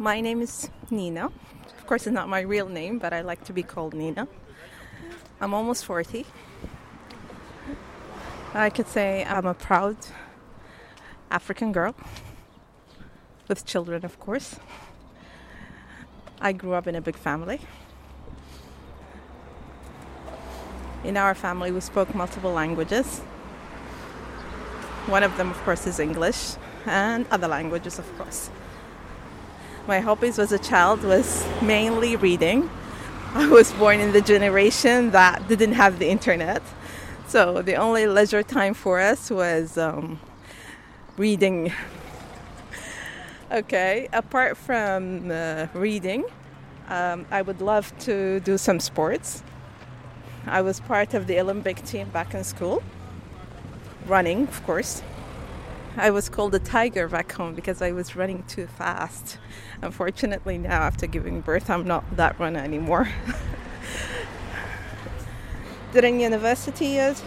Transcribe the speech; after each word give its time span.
My 0.00 0.20
name 0.20 0.42
is 0.42 0.70
Nina. 0.92 1.26
Of 1.26 1.86
course, 1.88 2.06
it's 2.06 2.14
not 2.14 2.28
my 2.28 2.38
real 2.38 2.68
name, 2.68 3.00
but 3.00 3.12
I 3.12 3.20
like 3.22 3.42
to 3.46 3.52
be 3.52 3.64
called 3.64 3.94
Nina. 3.94 4.28
I'm 5.40 5.52
almost 5.52 5.84
40. 5.84 6.24
I 8.54 8.70
could 8.70 8.86
say 8.86 9.24
I'm 9.24 9.44
a 9.44 9.54
proud 9.54 9.96
African 11.32 11.72
girl 11.72 11.96
with 13.48 13.66
children, 13.66 14.04
of 14.04 14.20
course. 14.20 14.60
I 16.40 16.52
grew 16.52 16.74
up 16.74 16.86
in 16.86 16.94
a 16.94 17.00
big 17.00 17.16
family. 17.16 17.58
In 21.02 21.16
our 21.16 21.34
family, 21.34 21.72
we 21.72 21.80
spoke 21.80 22.14
multiple 22.14 22.52
languages. 22.52 23.18
One 25.06 25.24
of 25.24 25.36
them, 25.36 25.50
of 25.50 25.56
course, 25.64 25.88
is 25.88 25.98
English, 25.98 26.54
and 26.86 27.26
other 27.32 27.48
languages, 27.48 27.98
of 27.98 28.06
course. 28.16 28.50
My 29.88 30.00
hobbies 30.00 30.38
as 30.38 30.52
a 30.52 30.58
child 30.58 31.02
was 31.02 31.46
mainly 31.62 32.14
reading. 32.14 32.68
I 33.32 33.48
was 33.48 33.72
born 33.72 34.00
in 34.00 34.12
the 34.12 34.20
generation 34.20 35.12
that 35.12 35.48
didn't 35.48 35.72
have 35.72 35.98
the 35.98 36.10
internet, 36.10 36.62
so 37.26 37.62
the 37.62 37.76
only 37.76 38.06
leisure 38.06 38.42
time 38.42 38.74
for 38.74 39.00
us 39.00 39.30
was 39.30 39.78
um, 39.78 40.20
reading. 41.16 41.72
okay, 43.50 44.10
apart 44.12 44.58
from 44.58 45.30
uh, 45.30 45.68
reading, 45.72 46.26
um, 46.88 47.24
I 47.30 47.40
would 47.40 47.62
love 47.62 47.98
to 48.00 48.40
do 48.40 48.58
some 48.58 48.80
sports. 48.80 49.42
I 50.44 50.60
was 50.60 50.80
part 50.80 51.14
of 51.14 51.26
the 51.26 51.40
Olympic 51.40 51.82
team 51.86 52.10
back 52.10 52.34
in 52.34 52.44
school, 52.44 52.82
running, 54.06 54.48
of 54.48 54.62
course. 54.66 55.02
I 56.00 56.10
was 56.10 56.28
called 56.28 56.54
a 56.54 56.60
tiger 56.60 57.08
back 57.08 57.32
home 57.32 57.54
because 57.54 57.82
I 57.82 57.90
was 57.90 58.14
running 58.14 58.44
too 58.44 58.68
fast. 58.68 59.38
Unfortunately, 59.82 60.56
now 60.56 60.82
after 60.82 61.08
giving 61.08 61.40
birth, 61.40 61.68
I'm 61.68 61.88
not 61.88 62.16
that 62.16 62.38
runner 62.38 62.60
anymore. 62.60 63.08
During 65.92 66.20
university 66.20 66.86
years, 66.86 67.20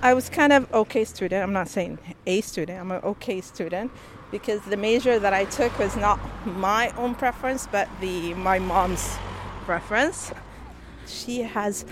I 0.00 0.14
was 0.14 0.28
kind 0.28 0.52
of 0.52 0.72
okay 0.72 1.04
student. 1.04 1.42
I'm 1.42 1.52
not 1.52 1.66
saying 1.66 1.98
a 2.24 2.40
student. 2.40 2.80
I'm 2.80 2.92
an 2.92 3.02
okay 3.02 3.40
student 3.40 3.90
because 4.30 4.60
the 4.62 4.76
major 4.76 5.18
that 5.18 5.34
I 5.34 5.44
took 5.46 5.76
was 5.76 5.96
not 5.96 6.20
my 6.46 6.92
own 6.96 7.16
preference, 7.16 7.66
but 7.66 7.88
the 8.00 8.34
my 8.34 8.60
mom's 8.60 9.16
preference. 9.64 10.30
She 11.08 11.42
has 11.42 11.84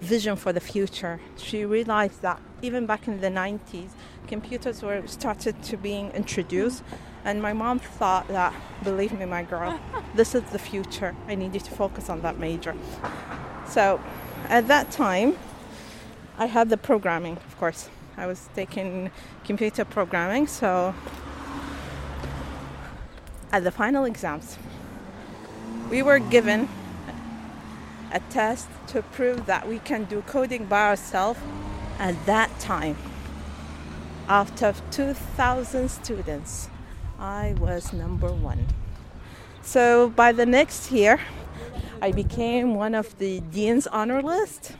vision 0.00 0.36
for 0.36 0.52
the 0.52 0.60
future. 0.60 1.20
She 1.36 1.64
realized 1.64 2.22
that 2.22 2.40
even 2.62 2.86
back 2.86 3.06
in 3.08 3.20
the 3.20 3.28
90s, 3.28 3.90
computers 4.26 4.82
were 4.82 5.06
started 5.06 5.62
to 5.64 5.76
being 5.76 6.10
introduced, 6.12 6.82
and 7.24 7.42
my 7.42 7.52
mom 7.52 7.78
thought 7.78 8.28
that, 8.28 8.54
believe 8.82 9.12
me, 9.18 9.24
my 9.24 9.42
girl, 9.42 9.78
this 10.14 10.34
is 10.34 10.42
the 10.44 10.58
future. 10.58 11.14
I 11.26 11.34
need 11.34 11.54
you 11.54 11.60
to 11.60 11.70
focus 11.70 12.08
on 12.08 12.20
that 12.22 12.38
major. 12.38 12.74
So, 13.66 14.00
at 14.48 14.68
that 14.68 14.90
time, 14.90 15.36
I 16.36 16.46
had 16.46 16.68
the 16.68 16.76
programming, 16.76 17.36
of 17.36 17.58
course. 17.58 17.88
I 18.16 18.26
was 18.26 18.48
taking 18.54 19.10
computer 19.44 19.84
programming, 19.84 20.46
so 20.46 20.94
at 23.52 23.64
the 23.64 23.70
final 23.70 24.04
exams, 24.04 24.58
we 25.90 26.02
were 26.02 26.18
given 26.18 26.68
a 28.14 28.20
test 28.30 28.68
to 28.86 29.02
prove 29.02 29.44
that 29.46 29.68
we 29.68 29.80
can 29.80 30.04
do 30.04 30.22
coding 30.22 30.64
by 30.66 30.86
ourselves 30.86 31.40
at 31.98 32.14
that 32.26 32.48
time. 32.60 32.96
Of 34.28 34.54
2,000 34.56 35.90
students, 35.90 36.70
I 37.18 37.54
was 37.58 37.92
number 37.92 38.32
one. 38.32 38.68
So 39.60 40.08
by 40.10 40.32
the 40.32 40.46
next 40.46 40.92
year, 40.92 41.20
I 42.00 42.12
became 42.12 42.74
one 42.74 42.94
of 42.94 43.18
the 43.18 43.40
dean's 43.40 43.86
honor 43.88 44.22
list. 44.22 44.76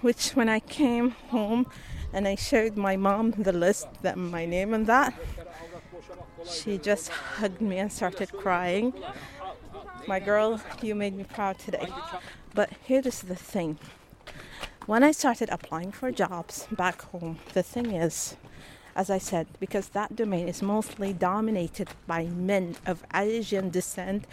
Which, 0.00 0.30
when 0.30 0.48
I 0.48 0.60
came 0.60 1.10
home 1.10 1.66
and 2.12 2.26
I 2.26 2.36
showed 2.36 2.76
my 2.76 2.96
mom 2.96 3.32
the 3.32 3.52
list, 3.52 3.86
that 4.02 4.16
my 4.16 4.46
name 4.46 4.72
and 4.72 4.86
that, 4.86 5.12
she 6.48 6.78
just 6.78 7.08
hugged 7.10 7.60
me 7.60 7.78
and 7.78 7.92
started 7.92 8.32
crying. 8.32 8.94
My 10.08 10.20
girl, 10.20 10.58
you 10.80 10.94
made 10.94 11.14
me 11.14 11.24
proud 11.24 11.58
today. 11.58 11.86
But 12.54 12.70
here 12.82 13.02
is 13.04 13.20
the 13.20 13.34
thing. 13.34 13.78
When 14.86 15.02
I 15.04 15.12
started 15.12 15.50
applying 15.50 15.92
for 15.92 16.10
jobs 16.10 16.66
back 16.70 17.02
home, 17.02 17.40
the 17.52 17.62
thing 17.62 17.90
is, 17.90 18.34
as 18.96 19.10
I 19.10 19.18
said, 19.18 19.48
because 19.60 19.90
that 19.90 20.16
domain 20.16 20.48
is 20.48 20.62
mostly 20.62 21.12
dominated 21.12 21.90
by 22.06 22.24
men 22.24 22.76
of 22.86 23.04
Asian 23.14 23.68
descent, 23.68 24.24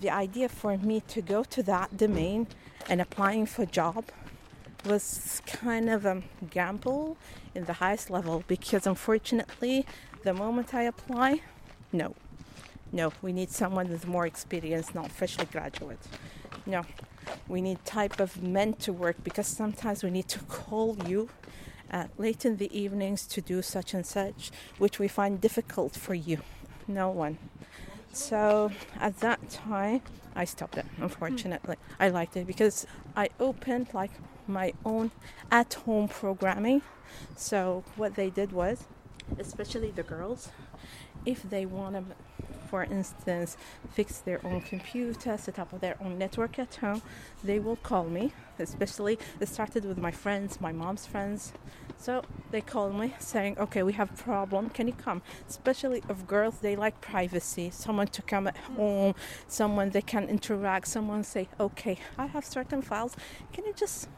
the 0.00 0.08
idea 0.08 0.48
for 0.48 0.78
me 0.78 1.00
to 1.08 1.20
go 1.20 1.42
to 1.42 1.64
that 1.64 1.96
domain 1.96 2.46
and 2.88 3.00
applying 3.00 3.44
for 3.46 3.62
a 3.62 3.66
job 3.66 4.04
was 4.86 5.42
kind 5.46 5.90
of 5.90 6.06
a 6.06 6.22
gamble 6.48 7.16
in 7.56 7.64
the 7.64 7.72
highest 7.72 8.08
level 8.08 8.44
because 8.46 8.86
unfortunately 8.86 9.84
the 10.22 10.32
moment 10.32 10.72
I 10.72 10.82
apply 10.82 11.40
no. 11.90 12.14
No, 12.94 13.12
we 13.22 13.32
need 13.32 13.50
someone 13.50 13.88
with 13.88 14.06
more 14.06 14.24
experience, 14.24 14.94
not 14.94 15.10
freshly 15.10 15.46
graduate. 15.46 15.98
No, 16.64 16.82
we 17.48 17.60
need 17.60 17.84
type 17.84 18.20
of 18.20 18.40
men 18.40 18.74
to 18.74 18.92
work 18.92 19.16
because 19.24 19.48
sometimes 19.48 20.04
we 20.04 20.10
need 20.10 20.28
to 20.28 20.38
call 20.44 20.96
you 21.08 21.28
uh, 21.90 22.04
late 22.18 22.44
in 22.44 22.56
the 22.56 22.70
evenings 22.72 23.26
to 23.26 23.40
do 23.40 23.62
such 23.62 23.94
and 23.94 24.06
such, 24.06 24.52
which 24.78 25.00
we 25.00 25.08
find 25.08 25.40
difficult 25.40 25.96
for 25.96 26.14
you. 26.14 26.38
No 26.86 27.10
one. 27.10 27.38
So 28.12 28.70
at 29.00 29.18
that 29.18 29.50
time, 29.50 30.02
I 30.36 30.44
stopped 30.44 30.78
it. 30.78 30.86
Unfortunately, 30.98 31.74
mm. 31.74 31.96
I 31.98 32.10
liked 32.10 32.36
it 32.36 32.46
because 32.46 32.86
I 33.16 33.30
opened 33.40 33.88
like 33.92 34.12
my 34.46 34.72
own 34.84 35.10
at-home 35.50 36.06
programming. 36.06 36.82
So 37.34 37.82
what 37.96 38.14
they 38.14 38.30
did 38.30 38.52
was, 38.52 38.84
especially 39.36 39.90
the 39.90 40.04
girls, 40.04 40.50
if 41.26 41.42
they 41.42 41.66
want 41.66 41.96
to, 41.96 42.14
for 42.70 42.84
instance, 42.84 43.56
fix 43.90 44.18
their 44.18 44.44
own 44.44 44.60
computer, 44.60 45.36
set 45.36 45.58
up 45.58 45.80
their 45.80 45.96
own 46.00 46.18
network 46.18 46.58
at 46.58 46.74
home, 46.76 47.02
they 47.42 47.58
will 47.58 47.76
call 47.76 48.04
me. 48.04 48.32
Especially, 48.58 49.18
it 49.40 49.48
started 49.48 49.84
with 49.84 49.98
my 49.98 50.12
friends, 50.12 50.60
my 50.60 50.72
mom's 50.72 51.06
friends. 51.06 51.52
So 51.96 52.22
they 52.50 52.60
call 52.60 52.90
me 52.90 53.14
saying, 53.18 53.58
"Okay, 53.58 53.82
we 53.82 53.94
have 53.94 54.14
problem. 54.16 54.70
Can 54.70 54.86
you 54.86 54.94
come?" 54.94 55.22
Especially 55.48 56.02
of 56.08 56.26
girls, 56.26 56.58
they 56.60 56.76
like 56.76 57.00
privacy. 57.00 57.70
Someone 57.70 58.08
to 58.08 58.22
come 58.22 58.46
at 58.46 58.56
home, 58.76 59.14
someone 59.48 59.90
they 59.90 60.02
can 60.02 60.28
interact. 60.28 60.86
Someone 60.88 61.24
say, 61.24 61.48
"Okay, 61.58 61.98
I 62.18 62.26
have 62.26 62.44
certain 62.44 62.82
files. 62.82 63.16
Can 63.52 63.64
you 63.64 63.72
just 63.72 64.08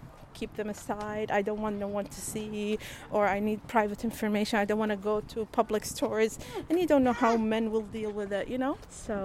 keep 0.41 0.53
them 0.61 0.69
aside. 0.69 1.31
I 1.31 1.41
don't 1.43 1.61
want 1.67 1.77
no 1.87 1.89
one 1.89 2.07
to 2.17 2.21
see, 2.21 2.79
or 3.11 3.27
I 3.37 3.39
need 3.41 3.59
private 3.67 4.05
information. 4.05 4.59
I 4.59 4.67
don't 4.69 4.79
want 4.85 4.93
to 4.99 5.03
go 5.13 5.17
to 5.33 5.47
public 5.61 5.85
stores, 5.85 6.39
and 6.69 6.79
you 6.81 6.87
don't 6.87 7.05
know 7.09 7.15
how 7.25 7.33
men 7.55 7.65
will 7.73 7.89
deal 7.99 8.13
with 8.21 8.31
it, 8.33 8.49
you 8.53 8.59
know? 8.59 8.77
So 8.91 9.17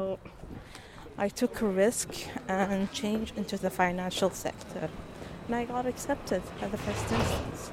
I 1.18 1.28
took 1.28 1.62
a 1.62 1.68
risk 1.68 2.10
and 2.48 2.92
changed 3.02 3.38
into 3.38 3.58
the 3.58 3.70
financial 3.70 4.30
sector, 4.30 4.90
and 5.46 5.56
I 5.56 5.66
got 5.66 5.86
accepted 5.86 6.42
at 6.62 6.72
the 6.72 6.78
first 6.78 7.12
instance. 7.12 7.72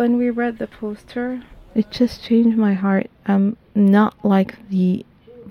When 0.00 0.16
we 0.16 0.30
read 0.30 0.56
the 0.56 0.66
poster, 0.66 1.42
it 1.74 1.90
just 1.90 2.24
changed 2.24 2.56
my 2.56 2.72
heart. 2.72 3.10
I'm 3.26 3.58
not 3.74 4.14
like 4.24 4.66
the 4.70 5.04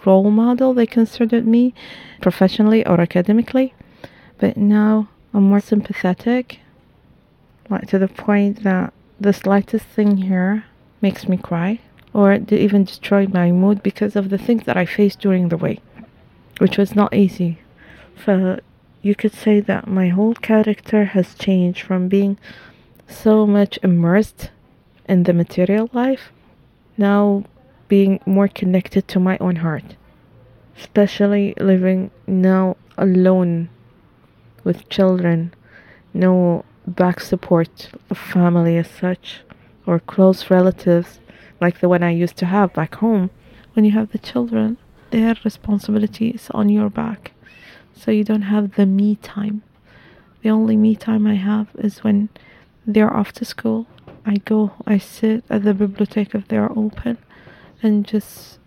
role 0.07 0.31
model 0.31 0.74
they 0.74 0.88
considered 0.88 1.46
me 1.46 1.75
professionally 2.19 2.84
or 2.84 3.00
academically, 3.00 3.75
but 4.40 4.57
now 4.57 5.07
I'm 5.36 5.44
more 5.44 5.60
sympathetic, 5.60 6.62
like 7.69 7.90
to 7.90 8.00
the 8.00 8.07
point 8.07 8.63
that 8.63 8.92
the 9.19 9.34
slightest 9.34 9.86
thing 9.86 10.18
here 10.18 10.66
makes 11.00 11.28
me 11.28 11.38
cry 11.38 11.81
or 12.12 12.34
even 12.50 12.86
destroy 12.86 13.28
my 13.28 13.52
mood 13.52 13.84
because 13.84 14.16
of 14.16 14.31
the 14.31 14.40
things 14.40 14.63
that 14.66 14.75
I 14.75 14.88
faced 14.88 15.19
during 15.19 15.50
the 15.50 15.57
way, 15.57 15.80
which 16.57 16.75
was 16.75 16.95
not 16.95 17.13
easy. 17.13 17.60
So 18.25 18.60
you 19.04 19.13
could 19.13 19.36
say 19.36 19.60
that 19.60 19.86
my 19.86 20.07
whole 20.07 20.34
character 20.34 21.06
has 21.06 21.36
changed 21.36 21.84
from 21.84 22.07
being 22.07 22.40
so 23.10 23.46
much 23.48 23.80
immersed 23.82 24.52
in 25.08 25.24
the 25.24 25.34
material 25.34 25.90
life, 25.94 26.32
now 26.98 27.44
being 27.88 28.20
more 28.26 28.48
connected 28.48 29.08
to 29.08 29.20
my 29.20 29.38
own 29.40 29.58
heart, 29.58 29.96
especially 30.78 31.54
living 31.60 32.12
now 32.28 32.78
alone 32.98 33.70
with 34.64 34.88
children, 34.90 35.54
no 36.14 36.64
back 36.86 37.20
support 37.20 37.90
of 38.10 38.18
family 38.18 38.78
as 38.78 38.90
such, 38.90 39.42
or 39.86 40.00
close 40.00 40.50
relatives 40.50 41.20
like 41.60 41.80
the 41.80 41.90
one 41.90 42.04
I 42.04 42.12
used 42.12 42.38
to 42.38 42.46
have 42.46 42.74
back 42.74 42.96
home. 42.96 43.32
When 43.74 43.86
you 43.86 43.92
have 43.92 44.12
the 44.12 44.20
children, 44.20 44.78
their 45.10 45.36
responsibility 45.44 46.30
is 46.30 46.50
on 46.52 46.70
your 46.70 46.90
back, 46.90 47.32
so 47.94 48.12
you 48.12 48.24
don't 48.24 48.44
have 48.44 48.76
the 48.76 48.86
me 48.86 49.16
time. 49.16 49.64
The 50.44 50.50
only 50.52 50.78
me 50.78 50.96
time 50.96 51.26
I 51.26 51.36
have 51.36 51.68
is 51.76 52.04
when 52.04 52.30
they're 52.86 53.14
off 53.14 53.31
to 53.34 53.46
school. 53.46 53.88
I 54.26 54.38
go, 54.38 54.74
I 54.86 54.98
sit 54.98 55.44
at 55.50 55.64
the 55.64 55.74
bibliothèque 55.74 56.36
if 56.36 56.48
they're 56.48 56.72
open, 56.72 57.18
and 57.81 58.06
just 58.06 58.60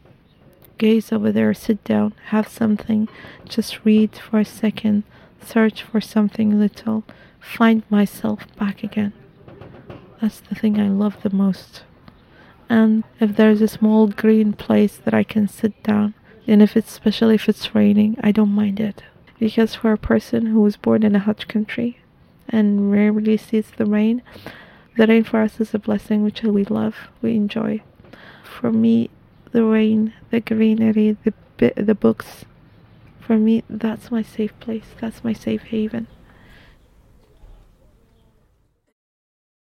gaze 0.78 1.12
over 1.12 1.30
there, 1.30 1.54
sit 1.54 1.84
down, 1.84 2.14
have 2.26 2.48
something, 2.48 3.08
just 3.48 3.84
read 3.84 4.16
for 4.16 4.40
a 4.40 4.44
second, 4.44 5.04
search 5.40 5.82
for 5.82 6.00
something 6.00 6.58
little, 6.58 7.04
find 7.38 7.82
myself 7.88 8.46
back 8.58 8.82
again. 8.82 9.12
That's 10.20 10.40
the 10.40 10.54
thing 10.54 10.80
I 10.80 10.88
love 10.88 11.22
the 11.22 11.30
most. 11.30 11.82
And 12.68 13.04
if 13.20 13.36
there's 13.36 13.60
a 13.60 13.68
small 13.68 14.06
green 14.08 14.52
place 14.54 14.96
that 14.96 15.14
I 15.14 15.24
can 15.24 15.46
sit 15.46 15.82
down, 15.82 16.14
and 16.46 16.62
if 16.62 16.76
it's 16.76 16.90
especially 16.90 17.36
if 17.36 17.48
it's 17.48 17.74
raining, 17.74 18.16
I 18.22 18.32
don't 18.32 18.50
mind 18.50 18.80
it. 18.80 19.02
Because 19.38 19.74
for 19.74 19.92
a 19.92 19.98
person 19.98 20.46
who 20.46 20.60
was 20.60 20.76
born 20.76 21.02
in 21.02 21.14
a 21.14 21.20
hot 21.20 21.46
country 21.48 21.98
and 22.52 22.92
rarely 22.92 23.36
sees 23.36 23.70
the 23.76 23.86
rain, 23.86 24.22
the 24.96 25.06
rain 25.06 25.24
for 25.24 25.40
us 25.40 25.58
is 25.58 25.74
a 25.74 25.78
blessing 25.78 26.22
which 26.22 26.42
we 26.42 26.64
love, 26.64 26.94
we 27.22 27.34
enjoy. 27.34 27.82
For 28.44 28.70
me, 28.70 29.10
the 29.50 29.64
rain, 29.64 30.12
the 30.30 30.40
greenery, 30.40 31.16
the 31.24 31.32
the 31.76 31.94
books, 31.94 32.44
for 33.20 33.38
me, 33.38 33.62
that's 33.70 34.10
my 34.10 34.22
safe 34.22 34.58
place. 34.60 34.94
That's 35.00 35.22
my 35.22 35.32
safe 35.32 35.62
haven. 35.62 36.08